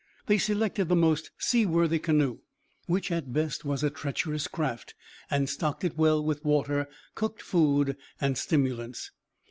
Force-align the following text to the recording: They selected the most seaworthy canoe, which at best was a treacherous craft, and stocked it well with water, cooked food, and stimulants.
They 0.25 0.39
selected 0.39 0.89
the 0.89 0.95
most 0.95 1.29
seaworthy 1.37 1.99
canoe, 1.99 2.39
which 2.87 3.11
at 3.11 3.31
best 3.31 3.63
was 3.63 3.83
a 3.83 3.91
treacherous 3.91 4.47
craft, 4.47 4.95
and 5.29 5.47
stocked 5.47 5.83
it 5.83 5.95
well 5.95 6.25
with 6.25 6.43
water, 6.43 6.87
cooked 7.13 7.43
food, 7.43 7.95
and 8.19 8.35
stimulants. 8.35 9.11